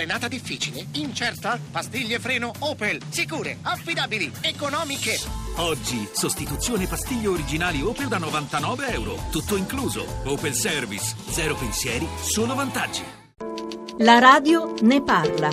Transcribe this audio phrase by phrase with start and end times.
[0.00, 0.86] Frenata difficile?
[0.94, 1.58] Incerta?
[1.70, 3.02] Pastiglie freno Opel.
[3.10, 5.18] Sicure, affidabili, economiche.
[5.58, 9.16] Oggi, sostituzione pastiglie originali Opel da 99 euro.
[9.30, 10.06] Tutto incluso.
[10.24, 11.14] Opel Service.
[11.28, 13.02] Zero pensieri, solo vantaggi.
[13.98, 15.50] La radio ne parla.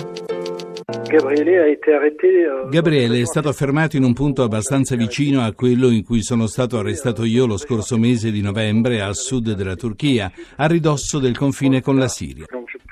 [2.70, 6.78] Gabriele è stato fermato in un punto abbastanza vicino a quello in cui sono stato
[6.78, 11.82] arrestato io lo scorso mese di novembre a sud della Turchia, a ridosso del confine
[11.82, 12.46] con la Siria.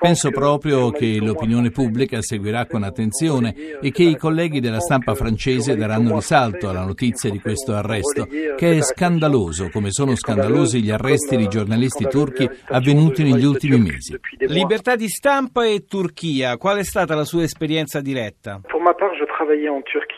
[0.06, 5.74] Penso proprio che l'opinione pubblica seguirà con attenzione e che i colleghi della stampa francese
[5.74, 8.24] daranno risalto alla notizia di questo arresto,
[8.56, 14.16] che è scandaloso, come sono scandalosi gli arresti di giornalisti turchi avvenuti negli ultimi mesi.
[14.46, 18.60] Libertà di stampa e Turchia, qual è stata la sua esperienza diretta?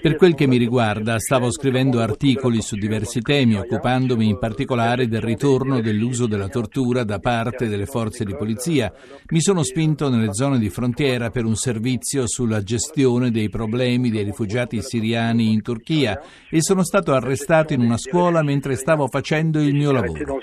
[0.01, 5.21] Per quel che mi riguarda, stavo scrivendo articoli su diversi temi, occupandomi in particolare del
[5.21, 8.93] ritorno dell'uso della tortura da parte delle forze di polizia.
[9.31, 14.25] Mi sono spinto nelle zone di frontiera per un servizio sulla gestione dei problemi dei
[14.25, 19.75] rifugiati siriani in Turchia e sono stato arrestato in una scuola mentre stavo facendo il
[19.75, 20.41] mio lavoro.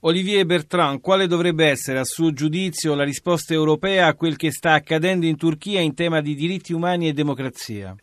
[0.00, 4.74] Olivier Bertrand, quale dovrebbe essere a suo giudizio la risposta europea a quel che sta
[4.74, 7.96] accadendo in Turchia in tema di diritti umani e democrazia?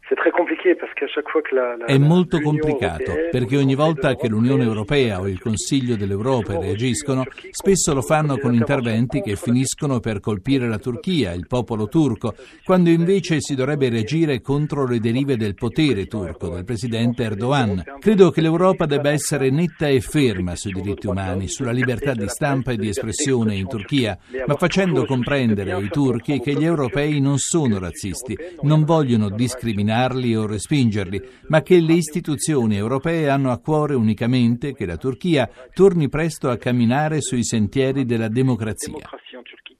[1.85, 7.93] È molto complicato perché ogni volta che l'Unione Europea o il Consiglio dell'Europa reagiscono, spesso
[7.93, 13.41] lo fanno con interventi che finiscono per colpire la Turchia, il popolo turco, quando invece
[13.41, 17.83] si dovrebbe reagire contro le derive del potere turco, del presidente Erdogan.
[17.99, 22.71] Credo che l'Europa debba essere netta e ferma sui diritti umani, sulla libertà di stampa
[22.71, 27.79] e di espressione in Turchia, ma facendo comprendere ai turchi che gli europei non sono
[27.79, 34.73] razzisti, non vogliono discriminarli o respingerli, ma che le istituzioni europee hanno a cuore unicamente
[34.73, 39.09] che la Turchia torni presto a camminare sui sentieri della democrazia.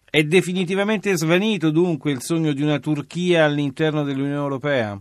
[0.10, 5.00] È definitivamente svanito dunque il sogno di una Turchia all'interno dell'Unione Europea?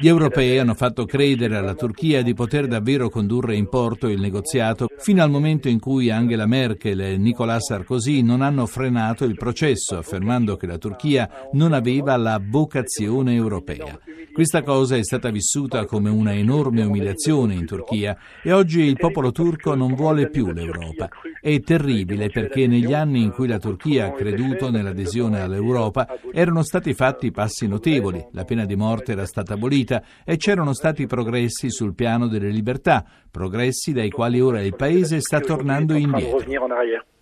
[0.00, 4.86] Gli europei hanno fatto credere alla Turchia di poter davvero condurre in porto il negoziato
[4.98, 9.96] fino al momento in cui Angela Merkel e Nicolas Sarkozy non hanno frenato il processo,
[9.96, 13.98] affermando che la Turchia non aveva la vocazione europea.
[14.32, 19.32] Questa cosa è stata vissuta come una enorme umiliazione in Turchia e oggi il popolo
[19.32, 21.08] turco non vuole più l'Europa.
[21.40, 26.94] È terribile perché negli anni in cui la Turchia ha creduto nell'adesione all'Europa erano stati
[26.94, 31.94] fatti passi notevoli, la pena di morte era stata abolita e c'erano stati progressi sul
[31.94, 36.38] piano delle libertà, progressi dai quali ora il Paese sta tornando indietro.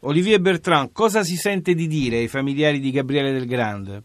[0.02, 4.04] Olivier Bertrand, cosa si sente di dire ai familiari di Gabriele Del Grande?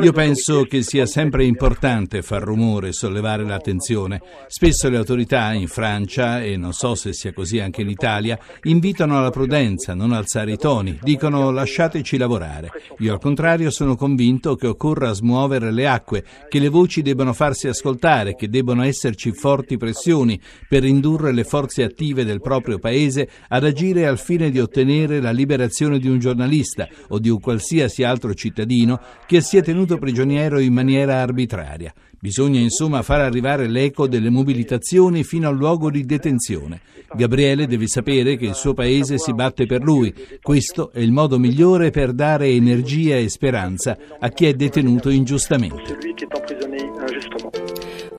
[0.00, 4.20] Io penso che sia sempre importante far rumore e sollevare l'attenzione.
[4.46, 9.18] Spesso le autorità in Francia, e non so se sia così anche in Italia, invitano
[9.18, 12.70] alla prudenza, non alzare i toni, dicono lasciateci lavorare.
[12.98, 17.68] Io al contrario sono convinto che occorra smuovere le acque, che le voci debbano farsi
[17.68, 20.38] ascoltare, che debbano esserci forti pressioni
[20.68, 25.30] per indurre le forze attive del proprio paese ad agire al fine di ottenere la
[25.30, 30.72] liberazione di un giornalista o di un qualsiasi altro cittadino che sia tenuto prigioniero in
[30.72, 31.92] maniera arbitraria.
[32.24, 36.80] Bisogna insomma far arrivare l'eco delle mobilitazioni fino al luogo di detenzione.
[37.14, 40.12] Gabriele deve sapere che il suo paese si batte per lui.
[40.40, 45.96] Questo è il modo migliore per dare energia e speranza a chi è detenuto ingiustamente.